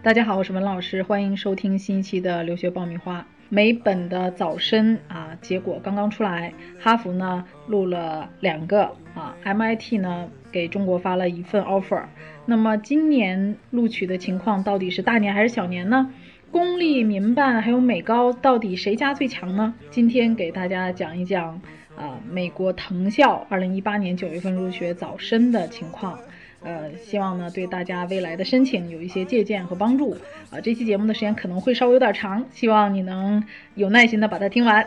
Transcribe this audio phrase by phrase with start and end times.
[0.00, 3.26] 大家好，我是文老师，欢迎收听新一期的留学爆米花。
[3.48, 12.04] 美本的早申啊，结果刚刚出来，哈佛呢录了两个啊，MIT 呢给中国发了一份 offer。
[12.46, 16.12] 那么今年录取的情况到底是大年还是小年呢？
[16.52, 19.74] 公立、民办还有美高，到底谁家最强呢？
[19.90, 21.60] 今天给大家讲一讲
[21.96, 26.16] 啊，美国藤校2018年9月份入学早申的情况。
[26.62, 30.16] 呃，希望呢对大家未来的申请有一些借鉴和帮助
[30.50, 30.60] 啊。
[30.60, 33.42] 这期节目的时间可能会稍微有点长，希望你能
[33.74, 34.86] 有耐心的把它听完。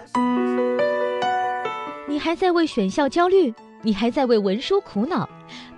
[2.07, 3.53] 你还在为选校焦虑？
[3.83, 5.27] 你还在为文书苦恼？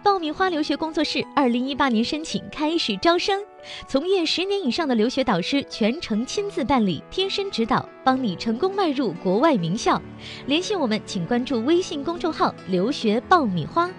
[0.03, 3.41] 爆米花留学工作室二零一八年申请开始招生，
[3.87, 10.01] 从业十年以上的留学导师全程亲自办理，贴身指导，帮你成功迈入国外名校。
[10.47, 13.89] 联系我们，请关注微信公众号“留学爆米花”。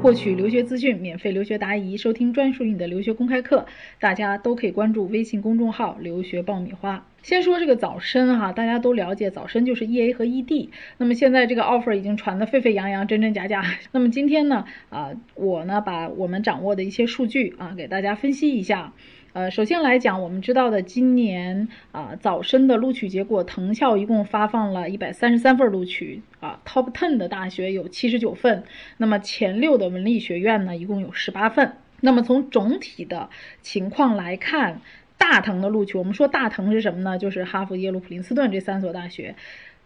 [0.00, 3.66] 获取留学资讯，免费留学答疑，收听专属于你的留学公开课，
[3.98, 7.06] 大家都可以关注微信公众号“留学爆米花”。
[7.22, 10.70] 先说这个早申哈，大家都了解，早申就是 E A 和 E D。
[10.96, 13.62] 那么现在这个 offer 已经传得沸沸扬扬，真真假假。
[13.92, 18.94] 那么今天呢，啊，我呢把我们掌握的一些数据啊，给大家分析一下。
[19.32, 28.64] 呃，首先来讲，我们知道的今年啊早申的录取结果，藤校一共发放了一百三十三份录取啊，Top ten 的大学有七十九份，
[28.96, 31.76] 那么前六的文理学院呢，一共有十八份。
[32.00, 33.30] 那么从总体的
[33.62, 34.80] 情况来看，
[35.16, 37.16] 大藤的录取，我们说大藤是什么呢？
[37.16, 39.36] 就是哈佛、耶鲁、普林斯顿这三所大学。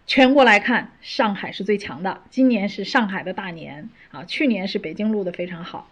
[0.06, 5.90] 全国来看，上海是最强的，今年是上海的大年啊，去年是北京录的非常好。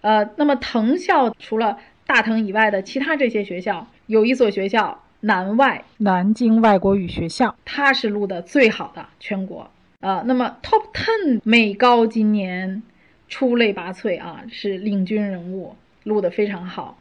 [0.00, 9.68] 呃，那么藤校除了大藤以外的其他这些学校，有一所学校南外南京外国语学校，它是录的最好的全国
[10.00, 10.22] 啊。
[10.24, 12.82] 那么 Top Ten 美高今年
[13.28, 16.98] 出类拔萃啊，是领军人物，录的非常好。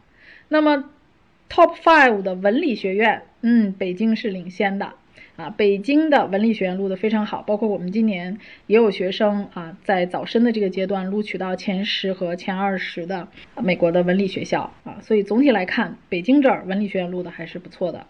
[0.48, 0.86] 那么
[1.50, 4.94] Top Five 的文理学院，嗯，北京是领先的。
[5.36, 8.38] 啊，北京的文理学院录得非常好，包括我们今年
[8.68, 13.28] 也有学生啊，在早申的这个阶段录取到前十和前二十的
[13.62, 18.08] 美国的文理学校啊，所以总体来看，北京这儿文理学院录的还是不错的。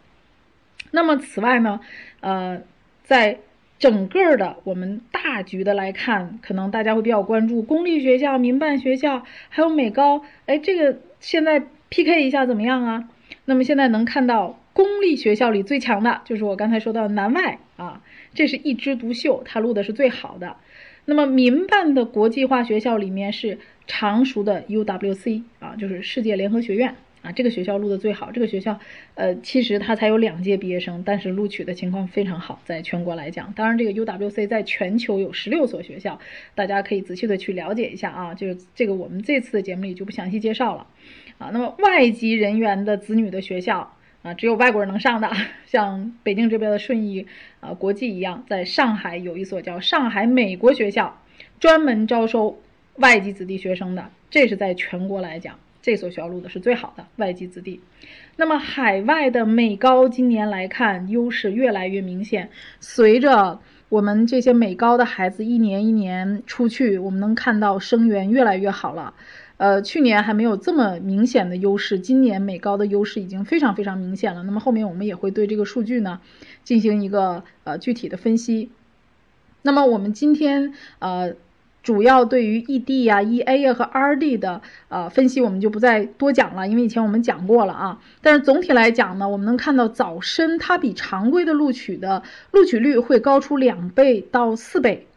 [0.92, 1.80] 那么此外呢，
[2.20, 2.62] 呃，
[3.04, 3.40] 在
[3.80, 13.10] 整个的我们大局的来看，可能大家会比较关注公立学校、民办学校还有美高，哎，这个现在 PK 一下怎么样啊？
[13.46, 14.60] 那么现在能看到。
[14.76, 18.04] 公立学校里最强的就是我刚才说到的南外啊，
[18.34, 20.58] 这是一枝独秀，它录的是最好的。
[21.06, 28.34] 那么民办的国际化学校里面是常熟的 UWC 啊，就是世界联合学院啊，这个学校录的最好。
[28.34, 28.78] 这个学校，
[29.14, 33.54] 呃，其实它才有两届毕业生，但是录取的情况非常好，在全国来讲。
[33.54, 36.20] 当然，这个 UWC 在全球有十六所学校，
[36.54, 38.34] 大家可以仔细的去了解一下啊。
[38.34, 40.86] 就是这个我们这次的节目里就不详细介绍了
[41.38, 41.52] 啊。
[41.54, 43.95] 那么外籍人员的子女的学校。
[44.26, 45.30] 啊，只有外国人能上的，
[45.68, 47.28] 像北京这边的顺义
[47.60, 51.16] 啊国际一样，在上海有一所叫上海美国学校，
[51.60, 52.60] 专门招收
[52.96, 54.10] 外籍子弟学生的。
[54.32, 57.80] 这是在全国来讲，这所学校录的是最好的外籍子弟。
[58.36, 62.50] 那么海外的美高今年来看，优势越来越明显。
[62.80, 63.60] 随着
[63.90, 69.14] 我们这些美高的孩子一年一年出去，我们能看到生源越来越好了。
[69.58, 74.44] 呃，去年还没有这么明显的优势，今年美高的优势已经非常非常明显了。
[74.44, 76.20] 那么后面我们也会对这个数据呢
[76.64, 78.70] 进行一个呃具体的分析。
[79.62, 81.34] 那么我们今天呃
[81.82, 88.02] 主要对于 ED 啊、EA 啊和 RD 的呃分析，我们就不再多讲了，因为以前我们讲过了啊。
[88.22, 95.08] 但是总体来讲呢，我们能看到早申它比常规的录取的录取率会高出两倍到四倍。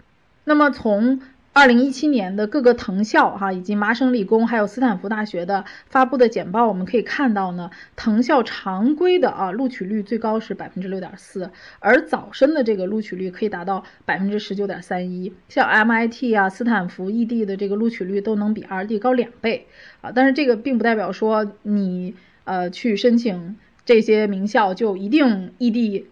[0.44, 1.20] 那么从
[1.58, 19.66] 二零一七年的各个藤校哈，以及麻省理工还有斯坦福大学的发布的简报，我们可以看到呢，藤校常规的啊录取率最高是百分之六点四，而早申的这个录取率可以达到百分之十九点三一，像 MIT 啊、斯坦福、ED 的这个录取率都能比 RD 高两倍
[20.00, 20.12] 啊。
[20.14, 26.04] 但是这个并不代表说你呃去申请这些名校就一定 ED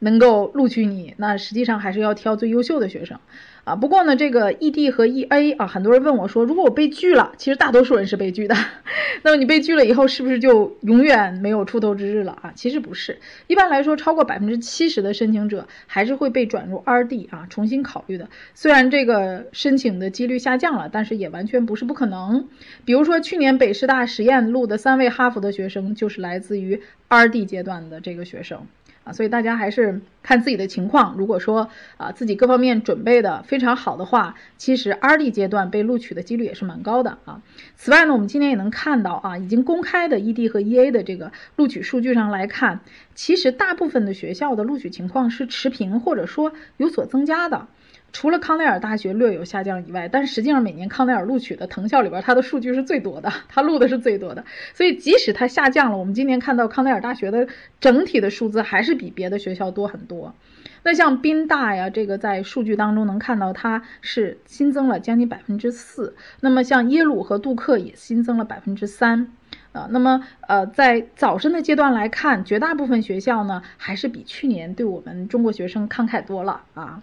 [0.00, 3.18] 能够录取你，那实际上还是要挑最优秀的学生。
[3.64, 8.56] 啊，不过呢，这个 ED 和 EA 啊，很多人问我说，如果我被拒了，其实大多数人是被拒的。
[9.22, 12.52] 那么你被拒了以后，是不是就永远没有出头之日了啊？
[12.56, 13.18] 其实不是，
[13.48, 18.30] 一般来说，超过百分之七十的申请者还是会被转入 RD 啊，重新考虑的。
[18.54, 22.48] 虽然这个申请的几率下降了，但是也完全不是不可能。
[22.86, 26.80] 比如说去年北师大实验录的三位哈佛的学生，就是来自于
[27.10, 28.66] RD 阶段的这个学生。
[29.12, 31.14] 所以大家还是看自己的情况。
[31.16, 37.42] 如果说啊自己各方面准备的非常好的话，其实 RD 阶段被录取的几率也是蛮高的啊。
[37.76, 42.80] 此外呢，我们今天也能看到啊，已经公开的 ED 和 EA 的这个录取数据上来看，
[43.14, 47.66] 其实大部分的学校的录取情况是持平或者说有所增加的。
[48.12, 54.44] 除了康奈尔大学略有下降以外，但实际上每年康奈尔录取的藤校里边，它的数据是最多的，它录的是最多的。
[54.74, 57.46] 所以即使它下降了，我们今年看到康奈尔大学的
[57.80, 60.34] 整体的数字还是比别的学校多很多。
[60.82, 66.14] 那像宾大呀，这个在数据当中能看到它是新增了将近百分之四。
[66.40, 69.32] 那么像耶鲁和杜克也新增了百分之三。
[69.72, 77.00] 啊，那么呃，在早申的阶段来看，绝大部分学校呢还是比去年对我们中国学生慷慨多了啊，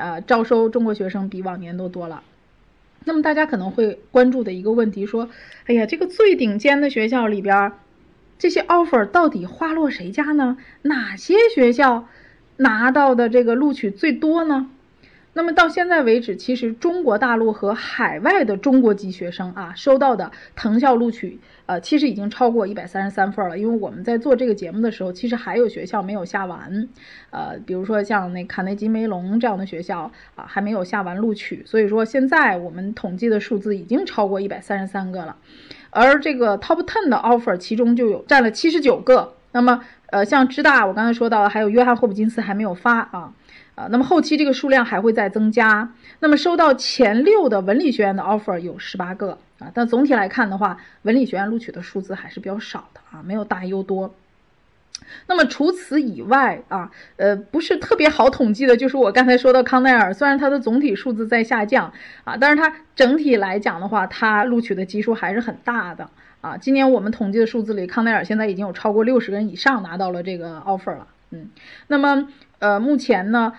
[0.00, 2.22] 呃，招收中国学生比往年都多了。
[3.04, 5.28] 那么大家可能会关注的一个问题说，
[5.66, 7.72] 哎呀，这个最顶尖的学校里边，
[8.38, 10.56] 这些 offer 到底花落谁家呢？
[10.82, 12.08] 哪些学校
[12.56, 14.70] 拿到的这个录取最多呢？
[15.32, 21.38] 那么到现在为止，其实中国大陆和海外的中国籍学生啊，收到的藤校录取，
[21.70, 23.56] 呃，其实已经超过一百三十三份了。
[23.56, 26.88] 因为我们在做这个节目的时候，其实还有学校没有下完，
[27.30, 31.62] 呃，比如说像那卡内基梅隆这样的学校啊，还没有下完录取。
[31.64, 35.36] 所以说现在我们统计的数字已经超过一百三十三个了，
[35.90, 39.34] 而这个 top ten 的 offer 其中就有占了七十九个。
[39.52, 43.32] 那么，呃，像芝大，我刚才说到还有约翰霍普金斯还没有发啊。
[43.74, 45.92] 啊，那么后期这个数量还会再增加。
[46.18, 54.14] 那么收到前六的文理学院的 offer 有十八个啊，但总体来看的话，文理学院录取的数字还是比较少的啊，没有大优多。
[55.26, 61.92] 那么除此以外啊，呃，不是特别好统计的，就是我刚才说的康奈尔，虽然它的总体数字在下降
[62.24, 66.08] 啊，但是它整体来讲的话，它录取的基数还是很大的
[66.42, 66.56] 啊。
[66.56, 71.48] 今年我们统计的数字里，康奈尔现在已经有超过六十个人以上拿到了这个 offer 了，嗯，
[71.88, 72.28] 那么
[72.60, 73.52] 呃，目前呢？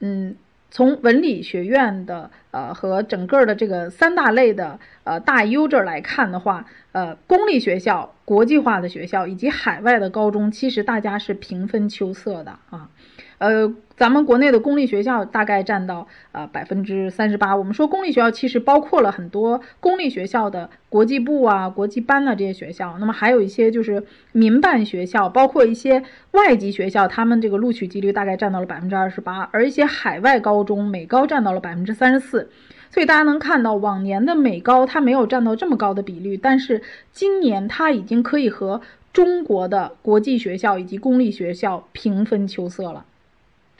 [0.00, 0.36] 嗯，
[0.70, 12.90] 从文理学院的呃和整个的这个三大类的呃大优这儿来看的话，呃，公立学校、国际化的学校以及海外的高中，其实大家是平分秋色的啊。
[13.38, 17.56] 呃，咱们国内的公立学校大概占到呃百分之三十八。
[17.56, 22.96] 我们说公立学校其实包括了很多公立学校的国际部啊、国际班啊这些学校。
[23.00, 29.48] 那么还有一些就是民办学校，包括一些外籍学校，他们这个录取几率大概占到了百分之二十八。
[29.50, 32.48] 而一些海外高中，美高占到了百分之三十四。
[32.90, 38.80] 所以大家能看到，往年的美高它没有占到这么高的比率，但是今年它已经可以和
[39.12, 43.04] 中国的国际学校以及公立学校平分秋色了。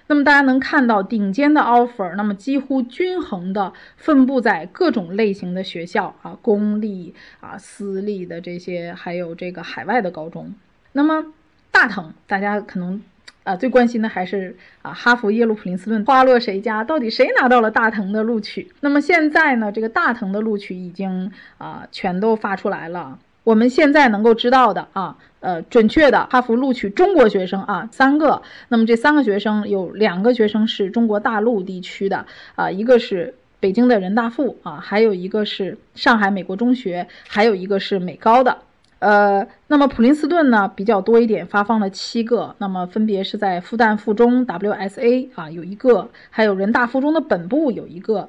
[0.09, 10.55] 那么大家能看到顶尖的 offer，那么几乎均衡的分布在各种类型的学校啊，公立啊、私立的这些，还有这个海外的高中。
[10.93, 11.27] 那么
[11.71, 13.03] 大藤，大家可能
[13.45, 16.83] 啊最关心的还是啊哈佛、耶鲁、普林斯顿花落谁家？
[16.83, 18.73] 到底谁拿到了大藤的录取？
[18.81, 23.19] 那么现在呢，这个大藤的录取已经啊全都发出来了。
[23.49, 28.43] 我们现在能够知道的啊，呃，准确的哈佛录取中国学生啊，三个。
[28.69, 38.59] 那么这三个学生有两个学生是中国大陆地区的啊，一个是北京的人大附啊，还有一个是上海美国中学，还有一个是美高的。
[38.99, 48.29] 呃，那么普林斯顿呢比较多一点，发放了七个，那么分别是在复旦附中 WSA 啊有一个，还有人大附中的本部有一个。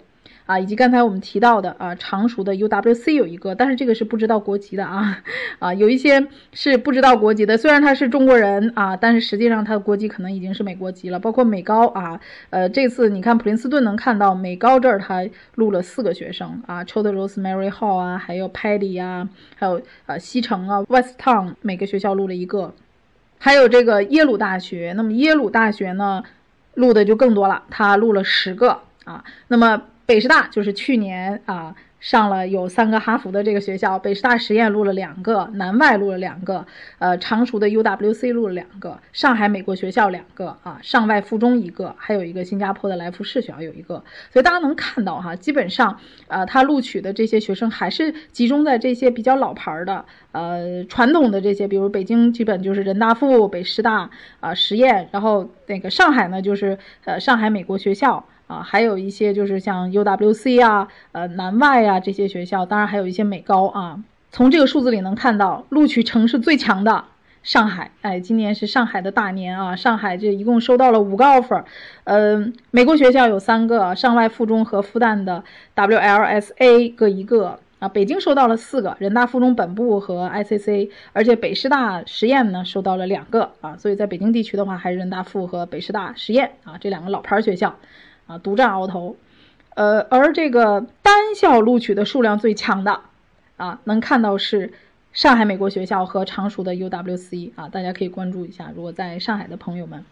[0.49, 5.21] 啊，以及刚才我们提到的啊，常熟的 UWC 有一个，但是这个是不知道国籍的啊，
[5.59, 11.19] 啊，有一些是不知道国籍的，虽然他是中国人啊，但是实际上他的国籍可能已经是美国籍了。
[11.19, 22.73] 包括美高啊，呃，这次你看普林斯顿能看到美高这儿他录了四个学生啊 c h o d Rosemary Hall 啊，还有 Paddy 啊，还有呃西城啊，West Town 每个学校录了一个，
[23.37, 26.23] 还有这个耶鲁大学，那么耶鲁大学呢
[26.73, 29.83] 录的就更多了，他录了十个啊，那么。
[30.09, 36.65] 北师大就是去年啊上了有三个哈佛的这个学校，北师大实验录了两个，南外录了两个，
[36.97, 58.25] 呃，常熟的 UWC 录了两个，上海美国学校两个啊，上外附中一个，还有一个新加坡的来福士学校有一个，所以大家能看到哈，基本上呃他录取的这些学生还是集中在这些比较老牌的呃传统的这些，比如北京基本就是人大附、北师大啊实验，然后那个上海呢就是呃上海美国学校。
[58.49, 64.03] 啊，还有一些就是像 UWC 啊，呃，南外啊这些学校，当然还有一些美高啊。
[64.31, 67.05] 从这个数字里能看到，录取城市最强的
[67.43, 69.75] 上海，哎，今年是上海的大年啊。
[69.75, 71.63] 上海这一共收到了五个 offer，
[72.05, 75.43] 嗯，美国学校有三个，上外附中和复旦的
[75.75, 87.75] WLSA 各一个啊，北京收到了四个，人大附中本部和 ICC，而且北师大实验呢收到了两个啊，所以在北京地区的话，还是人大附和北师大实验啊这两个老牌学校
[88.29, 89.17] 啊独占鳌头。
[89.75, 93.01] 呃，而这个单校录取的数量最强的
[93.57, 94.71] 啊，能看到是
[95.11, 100.05] 上海美国学校和常熟的 UWC 啊，大家可以关注一下，如果在上海的朋友们。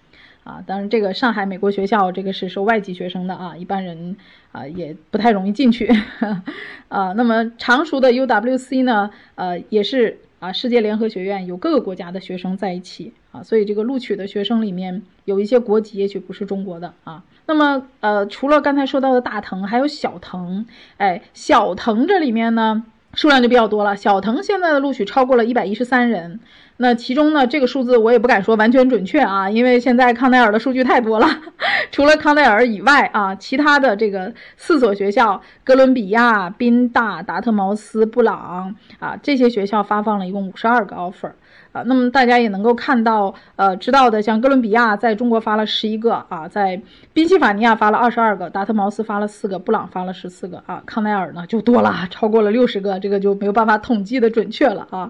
[0.44, 4.16] 啊，当然，这个上海美国学校这个是收外籍学生的啊，一般人
[4.54, 5.94] 啊也不太容易进去
[6.88, 7.12] 啊。
[7.18, 17.26] 那么常熟的 UWC 呢，呃，也是啊，世界联合学院有各个国家的学生在一起啊，所以这个录取的学生里面有一些国籍也许不是中国的啊。
[17.48, 20.66] 那么呃，除了刚才说到的大藤，还有小藤，
[20.98, 26.40] 哎，小藤这里面呢数量就比较多了，小藤现在的录取超过了一百一十三人。
[26.80, 31.28] 那其中呢，这个数字我也不敢说完全准确啊，因为现在康奈尔的数据太多了。
[31.92, 41.32] 除了康奈尔以外啊，其他的这个四所学校，哥伦比亚、宾大、达特茅斯、布朗啊，这些学校发放了一共五十二个 offer
[41.72, 41.82] 啊。
[41.88, 46.80] 那么大家也能够看到，呃，知道的像哥伦比亚在中国发了十一个啊，在
[47.12, 55.10] 宾夕法尼亚发了二十二个，达特茅斯发了四个，布朗发了十四个啊，康奈尔呢就多了，超过了六十个，这个就没有办法统计的准确了啊。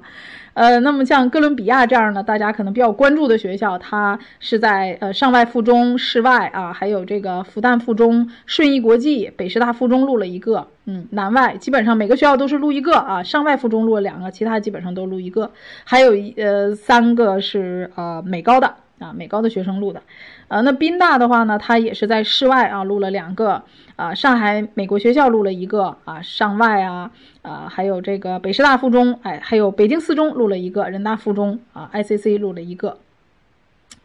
[0.54, 15.52] 呃，那么像哥伦比亚这样的，大家可能比较关注的学校，它是在呃上外附中、室外啊，还有这个复旦附中、顺义国际、北师大附中录了一个，嗯，南外基本上每个学校都是录一个啊，上外附中录了两个，其他基本上都录一个，
[15.84, 20.02] 还有一呃三个是呃美高的啊，美高的学生录的。
[20.50, 23.62] 呃，那宾大的话呢，它也是在室外啊录了两个，
[23.98, 27.12] 啊，上海美国学校录了一个啊，上外啊，
[27.48, 32.98] 啊，还有这个北师大附中，哎，还有北京四中录了一个，人大附中啊，ICC 录了一个，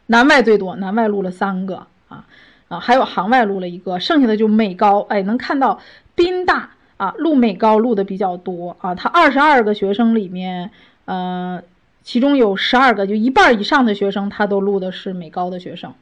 [0.06, 2.25] 南外最多，南外录了三个啊，
[2.68, 5.80] 啊，还有杭外录了一个，剩下的就美高，哎，能看到
[6.14, 10.70] 宾大啊录美高录的比较多啊，他二十二个学生里面，
[11.06, 11.61] 呃，
[12.04, 15.92] 其中有十二个，就一半以上的学生他都录的是美高的学生。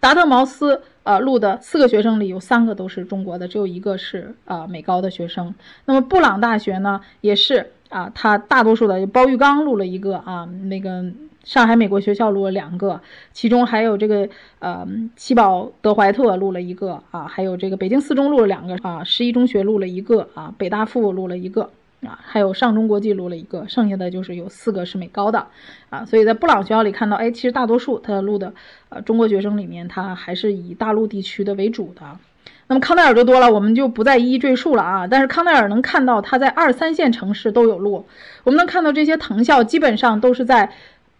[0.00, 5.54] 达特茅斯呃录的四个学生里有三个都是中国的，只有一个是啊美高的学生。
[5.84, 11.04] 那么布朗大学呢也是啊，他大多数的包玉刚录了一个啊，那个
[11.44, 13.00] 上海美国学校录了两个，
[13.32, 14.86] 其中还有这个呃
[15.16, 21.70] 七宝德怀特录了一个啊，还有这个北京四中录了两个啊，十一中学录了一个啊，北大附录了一个。
[22.06, 25.46] 啊，还有上中国记录了一个，剩下的就是有四个是美高的，
[25.90, 28.52] 啊，所以在布朗学校里看到，哎，其实大多数他录的，
[28.88, 32.02] 呃，中国学生里面，他还是以大陆地区的为主的。
[32.68, 35.06] 那么康奈尔就多了，我们就不再一一赘述了啊。
[35.06, 38.06] 但是康奈尔能看到他在二三线城市都有录，
[38.44, 40.72] 我们能看到这些藤校基本上都是在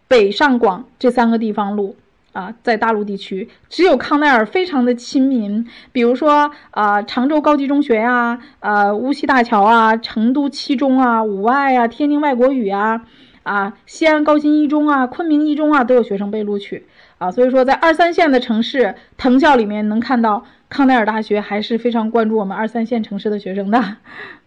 [0.08, 1.96] 北上广这三个地方录。
[2.36, 13.06] 啊，在大陆地区，只有康奈尔非常的亲民，比如说啊，常州高级中学呀，呃，无锡大桥啊，成都七中啊，五外啊，天津外国语啊，
[13.42, 16.84] 啊，西安高新一中啊，昆明一中啊，都有学生被录取
[17.16, 17.30] 啊。
[17.30, 23.96] 所以说，在二三线的城市藤校里面，能看到康奈尔大学还是非常关注我们二三线城市的学生的。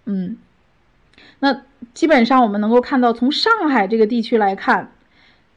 [0.05, 0.38] 嗯，
[1.39, 1.63] 那
[1.96, 4.91] 基本上我们能够看到，从上海这个地区来看，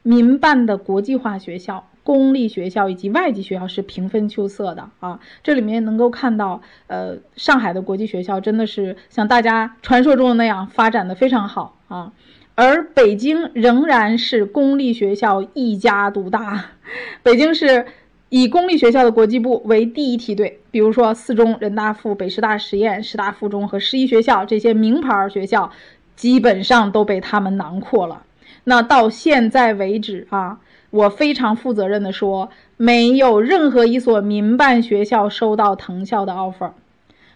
[0.01, 1.85] 民办的国际化学校。
[2.03, 12.11] 公立学校以及外籍学校是平分秋色的啊，这里面能够看到，呃，上海的国际学校真的是像大家传说中的那样发展的非常好啊，
[12.55, 16.71] 而北京仍然是公立学校一家独大，
[17.23, 17.85] 北京是
[18.27, 25.71] 以公立学校的国际部为第一梯队，比如说四中、人大附、北师大实验、师大附中和十一学校这些名牌学校，
[26.17, 28.23] 基本上都被他们囊括了。
[28.65, 30.59] 那到现在为止啊。
[30.93, 36.69] 我非常负责任的说，没有任何一所民办学校收到藤校的 offer，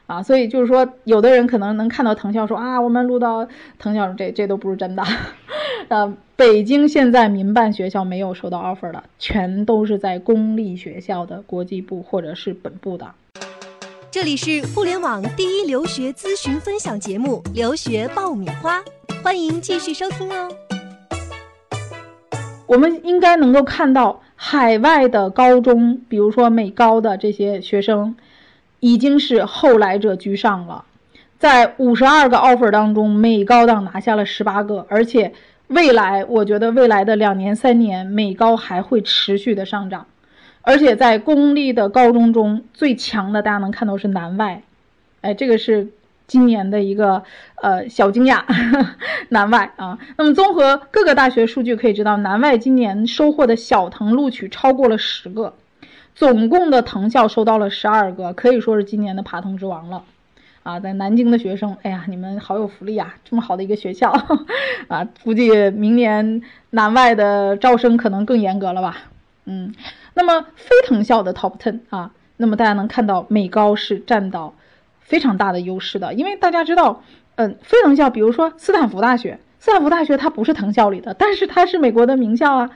[0.06, 3.48] 啊，所以就是说，有的人可能能看到藤校说啊，我们录到
[3.80, 5.04] 藤校，这这都不是真的。
[5.90, 13.08] 呃，北京现在民办学校没有收到 offer 的，全都是在公立学校的国际部或者是本部的。
[14.12, 18.80] 这里是互联网第一留学咨询分享节目《留学爆米花》，
[19.24, 20.48] 欢迎继续收听哦。
[22.68, 28.16] 我们应该能够看到，海外的高中，比如说美高的这些学生，
[28.80, 30.84] 已经是后来者居上了。
[31.40, 35.34] 在五十二个 offer 当中，美高档拿下了十八个，而且
[35.68, 40.06] 未来，我觉得未来的两年、三年，美高还会持续的上涨。
[40.62, 44.62] 而且在公立的高中中最强的，大家能看到是南外，
[45.22, 45.88] 哎，这个是。
[46.28, 47.24] 今年的一个
[47.62, 48.44] 呃小惊讶，
[49.30, 55.54] 南外啊，那么综合各个大学数据可以知道，南外今年收获的小藤录取超过了十个，
[56.14, 60.04] 总共的藤校收到了十二个，可以说是今年的爬藤之王了，
[60.64, 64.12] 啊，在南京的学生，哎呀，你们好有福利啊，这么好的一个学校
[64.90, 66.42] 啊，估计明年
[66.72, 68.98] 南外的招生可能更严格了吧？
[69.46, 69.74] 嗯，
[70.14, 74.54] 那么非藤校的 top ten 啊，那么大家能看到美高是占到
[75.08, 77.02] 非常大的优势的，因为大家知道，
[77.36, 82.70] 嗯，非藤校，比如说斯坦福大学，斯坦福大学它不是藤校里的，但是它是美国的名校啊，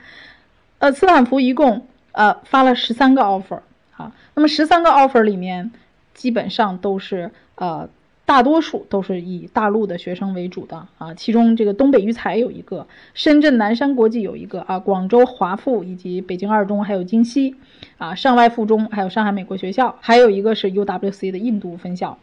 [0.80, 3.60] 呃，斯坦福一共呃发了十三个 offer
[3.96, 5.70] 啊，那么十三个 offer 里面。
[6.14, 7.88] 基本上都是呃，
[8.32, 11.12] 大多数都是以大陆的学生为主的啊。
[11.12, 17.56] 其中这个东北育才有一个，深圳南山国际有一个啊，广州华附以及北京二中还有京西
[17.98, 22.16] 啊，上外附中还有上海美国学校，还有一个是 UWC 的印度分校。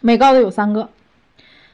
[0.00, 0.90] 美高的有三个，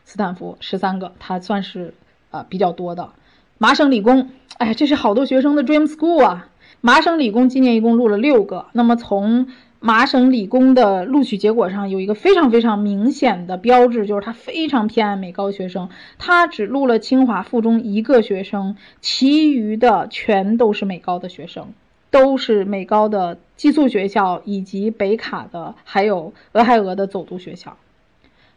[0.07, 1.93] 斯坦福十三个，它算是
[2.31, 3.11] 呃比较多的。
[3.59, 6.49] 麻省理工，哎，这是好多学生的 dream school 啊。
[6.81, 9.49] 麻省理工今年一共录了六个，那么从
[9.87, 21.75] 麻省理工的录取结果上有一个非常非常明显的标志，就是他非常偏爱美高学生，他只录了清华附中一个学生，其余的全都是美高的学生，
[22.11, 27.77] 都是美高的寄宿学校以及北卡的，还有俄亥俄的走读学校。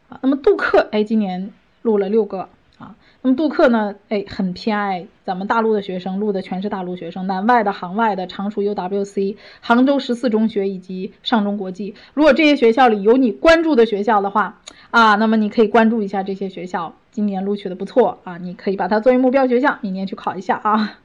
[0.07, 2.47] 啊，那么杜克哎，今年录了六个。
[2.77, 3.95] 啊那么杜克呢？
[4.09, 11.95] 哎，很偏爱咱们大陆的学生，录的全是大陆学生，南外的、杭外的，常熟 UWC、杭州十四中学以及上中国际。
[12.13, 20.99] 如果这些学校里有你关注的学校的话，啊，那么你可以关注一下这些学校，今年录取的不错啊，你可以把它作为目标学校，明年去考一下啊。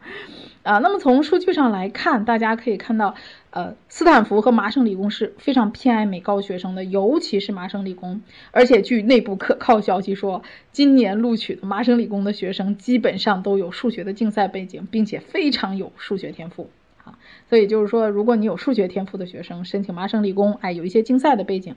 [0.62, 3.14] 啊，那么从数据上来看，大家可以看到，
[3.50, 8.23] 呃，斯坦福和麻省理工是非常偏爱美高学生的，尤其是麻省理工。
[8.52, 16.71] 而且据内部可靠消息说，今年录取的麻省理工的学生基本上都有数学的竞赛背景，并且非常有数学天赋。
[17.04, 21.75] 啊，所以就是说，如果你有数学天赋的学生申请麻省理工，哎，有一些竞赛的背景，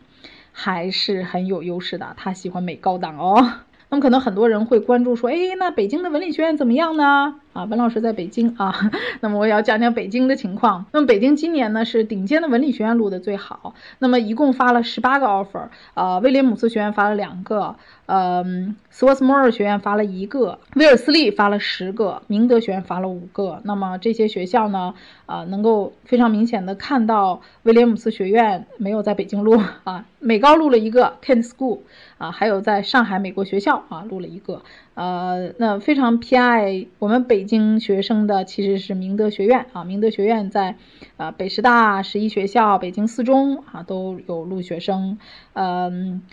[0.51, 2.13] 还是很有优势的。
[2.17, 3.53] 他喜欢美高党哦。
[3.89, 7.41] 那么可能很多人会关注说，哎，那北京的文理学院怎么样呢？
[7.55, 10.85] 啊，文老师在北京啊，那么我也要讲讲北京的情况。
[10.91, 23.61] 那么北京今年呢是顶尖的文理学院录的最好，那么一共发了十八个 offer，呃，威廉姆斯学院发了两个，嗯，斯沃斯莫尔学院发了一个，威尔斯利发了十个，明德学院发了五个。
[23.63, 24.93] 那么这些学校呢，
[25.25, 31.79] 啊，能够非常明显的看到威廉姆斯学院没有在北京录啊，美高录了一个 Kent School，
[32.17, 34.61] 啊，还有在上海美国学校啊录了一个。
[34.95, 40.77] 呃，那非常偏爱我们北京学生的其实是明德学院啊，明德学院在，
[41.17, 45.17] 呃，北师大十一学校、北京四中啊都有录学生，
[45.51, 46.23] 嗯，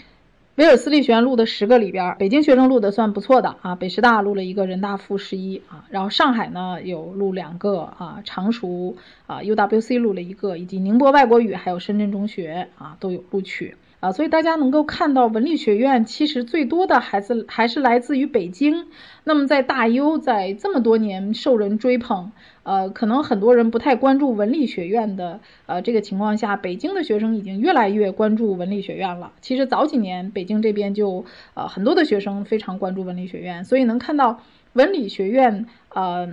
[0.54, 8.94] 威尔斯利学院录的十个里边，北京学生录的算不错的啊，北师大录了一个人大附十一啊，然后上海呢有录两个啊，常熟
[9.26, 13.74] 啊 UWC 录了一个，以及宁波外国语还有深圳中学啊都有录取。
[14.02, 18.88] 啊，所以大家能够看到文理学院其实最多的孩子还是来自于北京。
[19.22, 22.32] 那么在大优在这么多年受人追捧，
[22.64, 29.30] 呃，可能很多人不太关注文理学院的呃这个情况下，北京的学生已经越来越关注文理学院了。
[29.40, 34.40] 其实早几年北京这边就呃很多的学生非常关注文理学院，所以能看到
[34.72, 36.28] 文理学院呃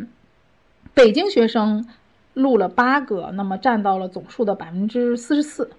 [0.95, 1.85] 北京学生
[2.33, 5.69] 录了八个，那么占到了总数的百分之四十四。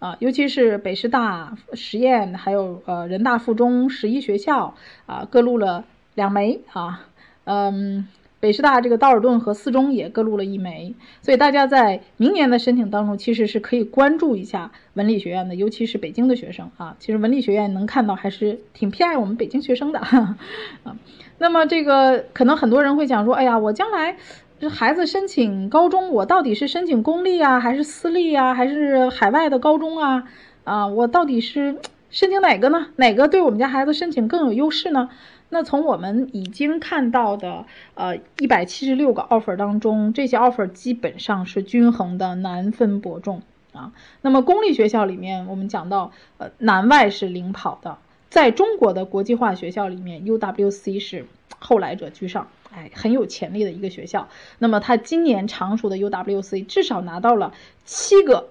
[0.00, 4.74] 啊，尤其是北师大实验，还有呃人大附中十一学校
[5.06, 5.84] 啊，各录了
[6.14, 7.06] 两枚啊。
[7.44, 8.08] 嗯，
[8.40, 16.96] 北师大这个道尔顿和四中也各录了一枚，所以大家在明年的申请当中，其实是可以关注一下文理学院的，尤其是北京的学生啊。
[16.98, 20.38] 其实文理学院能看到还是挺偏爱我们北京学生的 啊。
[21.36, 24.16] 那么这个可能很多人会讲说，哎呀，我将来。
[24.60, 30.28] 就孩子申请高中，我到底是申请公立啊，还是私立啊，还是海外的高中啊？
[30.64, 31.78] 啊，我到底是
[32.10, 32.88] 申请哪个呢？
[32.96, 35.08] 哪个对我们家孩子申请更有优势呢？
[35.48, 43.40] 那从我们已经看到的呃一百七十六个 offer 当中，这些 offer 基本上是均衡的，难分伯仲
[43.72, 43.92] 啊。
[44.20, 47.96] 那么公立学校里面，我们讲到呃南外是领跑的，
[48.28, 51.24] 在中国的国际化学校里面，UWC 是
[51.60, 52.48] 后来者居上。
[52.72, 54.28] 哎，很有潜力的一个学校。
[54.60, 57.52] 那么他今年常熟的 UWC 至少拿到了
[57.84, 58.50] 七个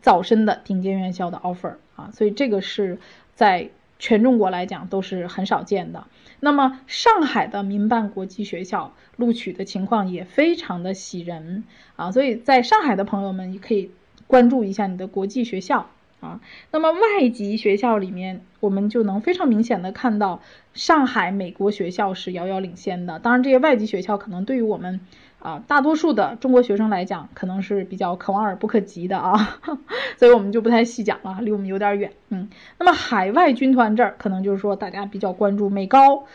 [0.00, 2.98] 早申的顶尖院校的 offer 啊，所以这个是
[3.34, 6.06] 在全中国来讲都是很少见的。
[6.40, 11.64] 那么上海的民办国际学校录取的情况也非常的喜人
[11.96, 13.90] 啊，所以在上海的朋友们也可以
[14.26, 15.90] 关注一下你的国际学校。
[16.22, 20.40] 啊，那么外籍学校里面，我们就能非常明显的看到
[20.72, 23.18] 上海美国学校是遥遥领先的。
[23.18, 25.00] 当然，这些外籍学校可能对于我们
[25.40, 29.58] 啊，大多数的中国学生来讲，可能是比较可望而不可及的啊，
[30.16, 32.12] 所以我们就不太细讲了，离我们有点远。
[32.28, 36.26] 嗯，那么海外军团这儿，可能就是说大家比较关注美高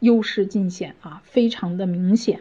[0.00, 2.40] 优势尽显啊，非常的明显。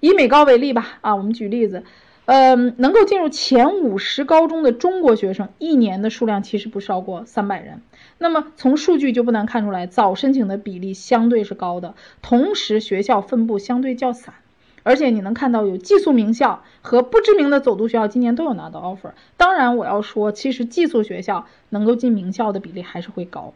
[0.00, 1.84] 以美高为例吧，啊，我们举例子，
[2.24, 7.82] 嗯，能够进入前五十高中的中国学生，一年的数量其实不超过三百人。
[8.18, 14.34] 那么从数据就不难看出来，早申请的比例相对是高的，同时学校分布相对较散。
[14.84, 19.12] 而且你能看到有寄宿名校和不知名的走读学校今年都有拿到 offer。
[19.36, 23.52] 当然，我要说，其实寄宿学校能够进名校的比例还是会高。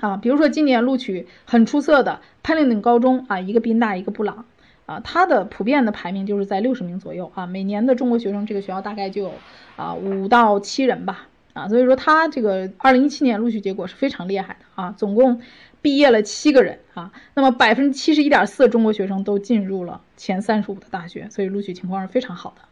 [0.00, 4.44] 啊，比如说今年录取很出色的潘林顿高中啊，一个宾大，一个布朗，
[4.86, 7.46] 啊，它的普遍的排名就是在六十名左右啊。
[7.46, 9.32] 每年的中国学生这个学校大概就有
[9.76, 11.26] 啊五到七人吧。
[11.52, 15.40] 啊，所以说它这个二零一七年录取结果是非常厉害的啊，总共。
[15.82, 22.62] 毕业了七个人啊，那么百分之七十一点四的中国学生都进入了前三十五的大学，所以录取情况是非常好的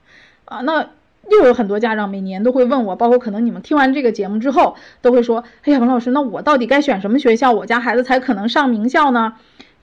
[0.47, 0.63] 啊。
[0.63, 0.89] 那
[1.29, 9.35] 又有很多家长每年都会问我，包括可能你们听完这个节目之后都会说：“哎呀，王老师，那我到底该选什么学校，我家孩子才可能上名校呢？”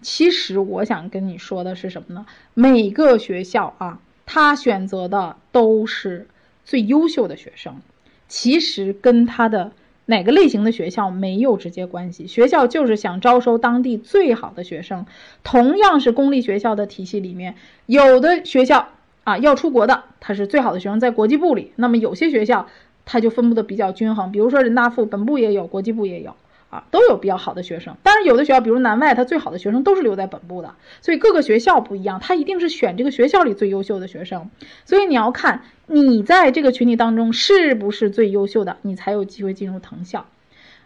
[0.02, 2.26] 其实我想跟你说的是什么呢？
[2.54, 6.28] 每个学校啊，他选择的都是
[6.66, 7.82] 最优秀的学生，
[8.28, 9.72] 其实跟他的。
[10.06, 12.26] 哪个类型的学校没有直接关系？
[12.26, 15.06] 学校就是想招收当地最好的学生。
[15.44, 17.54] 同样是公立学校的体系里面，
[17.86, 18.90] 有的学校
[19.24, 21.74] 啊要出国的，它是最好的学生在国际部里。
[21.76, 22.68] 那么有些学校，
[23.06, 24.32] 它就分布的比较均衡。
[24.32, 26.36] 比如说人大附本部也有，国际部也有。
[26.70, 34.52] 啊，都有比较好的学生，当然有的学校，比如南外，它最好的学生都是留在本部的，所以各个学校不一样，它一定是选这个学校里最优秀的学生，
[34.86, 40.28] 所以你要看你在这个群体当中是不是最优秀的，你才有机会进入藤校，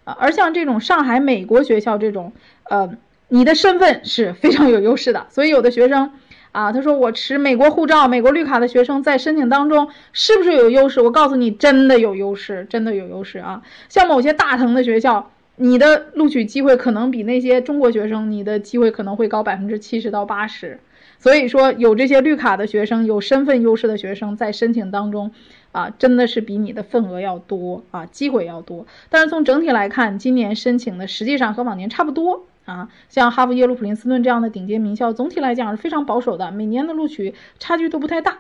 [0.06, 2.32] 啊，而像这种上海美国学校这种，
[2.70, 2.96] 呃，
[3.28, 6.12] 你的身份是非常有优势的，所以有的学生，
[6.54, 11.02] 啊，他说我持美国护照、美国绿卡的学生在申请当中是不是有优势？
[11.02, 15.30] 我告诉你，真的有优势，真的有优势啊，像某些大藤的学校。
[15.56, 20.80] 你的录取机会可能比那些中国学生，你的机会可能会高百分之七十到八十。
[21.20, 25.32] 所以说，有这些绿卡的学生，有身份优势的学生在申请当中，
[25.72, 28.86] 啊，真的是比你的份额要多啊，机会要多。
[29.10, 32.90] 但是从整体来看，今年申请的实际上和往年差不多啊。
[33.10, 38.40] 像哈佛、耶鲁、普林斯顿这样的顶尖名校，总体来讲是非常保守的，每年的录取差距都不太大。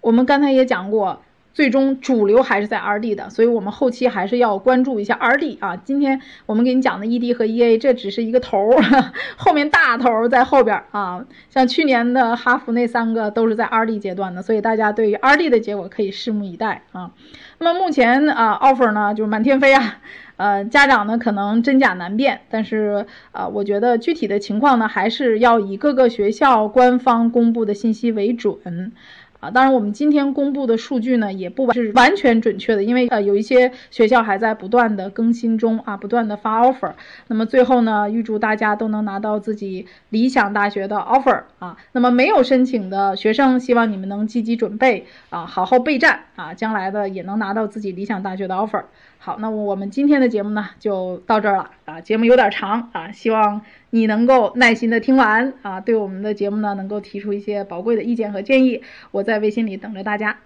[0.00, 1.20] 我们刚才也讲过。
[1.56, 5.74] 最终主流还是在 R D 的，所以我们后期还是要关注一下 R D 啊。
[5.74, 11.24] 今天我们给你讲的 E D 和 E A，这只是一个头儿， 后面大头在后边啊。
[11.48, 17.12] 像去年的哈佛那三个都是在 R D 阶段的，所以大家对于 R D 的结果可以拭目以待啊。
[17.56, 19.96] 那么目前啊，offer 呢就是满天飞啊，
[20.36, 28.92] 呃，家长呢可能真假难辨，但是啊，我觉得具体的情况呢还是要以各个学校官方公布的信息为准。
[29.40, 36.92] 啊，当然，我们今天公布的数据呢，也不完是完全准确的，因为呃，有一些学校还在不断的更新中啊，不断的发 offer。
[37.28, 41.76] 那么最后呢，预祝大家都能拿到自己理想大学的 offer 啊。
[41.92, 48.84] 那么没有申请的学生，希望你们能积极准备啊，好好备战啊，将来的也能拿到自己理想大学的 offer。
[49.18, 60.45] 好，那我们今天的节目呢，就到这儿了啊，节目有点长啊，希望你能够耐心的听完啊，对我们的节目呢，能够提出一些宝贵的意见和建议，我在微信里等着大家。